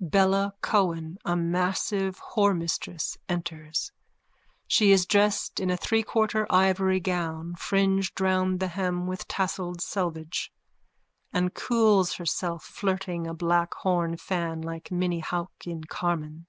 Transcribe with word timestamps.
Bella 0.00 0.54
Cohen, 0.62 1.18
a 1.24 1.34
massive 1.34 2.20
whoremistress, 2.20 3.16
enters. 3.28 3.90
She 4.68 4.92
is 4.92 5.04
dressed 5.06 5.58
in 5.58 5.70
a 5.72 5.76
threequarter 5.76 6.46
ivory 6.50 7.00
gown, 7.00 7.56
fringed 7.56 8.20
round 8.20 8.60
the 8.60 8.68
hem 8.68 9.08
with 9.08 9.26
tasselled 9.26 9.80
selvedge, 9.80 10.52
and 11.32 11.52
cools 11.52 12.14
herself 12.14 12.62
flirting 12.62 13.26
a 13.26 13.34
black 13.34 13.74
horn 13.74 14.16
fan 14.16 14.60
like 14.62 14.92
Minnie 14.92 15.18
Hauck 15.18 15.50
in_ 15.64 15.88
Carmen. 15.88 16.46